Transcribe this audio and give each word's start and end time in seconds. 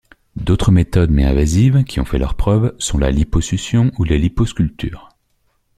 D'autres 0.35 0.71
méthodes 0.71 1.11
mais 1.11 1.25
invasives 1.25 1.83
qui 1.83 1.99
ont 1.99 2.05
fait 2.05 2.17
leur 2.17 2.33
preuves 2.33 2.75
sont 2.79 2.97
la 2.97 3.11
liposuccion 3.11 3.91
ou 3.99 4.03
liposculpture. 4.03 5.09